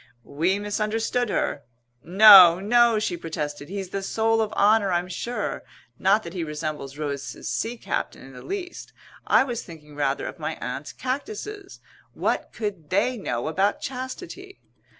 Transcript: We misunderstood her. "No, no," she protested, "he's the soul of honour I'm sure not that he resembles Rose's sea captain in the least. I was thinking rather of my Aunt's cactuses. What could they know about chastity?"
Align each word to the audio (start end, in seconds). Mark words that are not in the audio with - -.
We 0.25 0.57
misunderstood 0.57 1.29
her. 1.29 1.61
"No, 2.03 2.59
no," 2.59 2.97
she 2.97 3.15
protested, 3.17 3.69
"he's 3.69 3.89
the 3.89 4.01
soul 4.01 4.41
of 4.41 4.51
honour 4.53 4.91
I'm 4.91 5.07
sure 5.07 5.61
not 5.99 6.23
that 6.23 6.33
he 6.33 6.43
resembles 6.43 6.97
Rose's 6.97 7.47
sea 7.47 7.77
captain 7.77 8.23
in 8.23 8.33
the 8.33 8.41
least. 8.41 8.93
I 9.27 9.43
was 9.43 9.61
thinking 9.61 9.95
rather 9.95 10.25
of 10.25 10.39
my 10.39 10.55
Aunt's 10.55 10.91
cactuses. 10.91 11.81
What 12.15 12.51
could 12.51 12.89
they 12.89 13.15
know 13.15 13.47
about 13.47 13.79
chastity?" 13.79 14.59